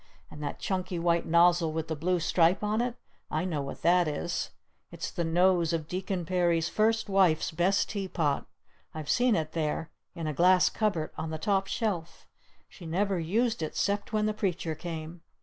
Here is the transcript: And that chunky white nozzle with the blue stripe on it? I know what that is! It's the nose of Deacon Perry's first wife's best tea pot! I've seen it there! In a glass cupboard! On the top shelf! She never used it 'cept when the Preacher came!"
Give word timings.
And 0.31 0.41
that 0.41 0.57
chunky 0.57 0.97
white 0.97 1.27
nozzle 1.27 1.71
with 1.73 1.87
the 1.87 1.95
blue 1.95 2.19
stripe 2.19 2.63
on 2.63 2.81
it? 2.81 2.95
I 3.29 3.45
know 3.45 3.61
what 3.61 3.83
that 3.83 4.07
is! 4.07 4.49
It's 4.91 5.11
the 5.11 5.23
nose 5.23 5.73
of 5.73 5.87
Deacon 5.87 6.25
Perry's 6.25 6.67
first 6.69 7.07
wife's 7.07 7.51
best 7.51 7.89
tea 7.91 8.07
pot! 8.07 8.47
I've 8.95 9.11
seen 9.11 9.35
it 9.35 9.51
there! 9.51 9.91
In 10.15 10.25
a 10.25 10.33
glass 10.33 10.71
cupboard! 10.71 11.11
On 11.19 11.29
the 11.29 11.37
top 11.37 11.67
shelf! 11.67 12.25
She 12.67 12.87
never 12.87 13.19
used 13.19 13.61
it 13.61 13.75
'cept 13.75 14.11
when 14.11 14.25
the 14.25 14.33
Preacher 14.33 14.73
came!" 14.73 15.21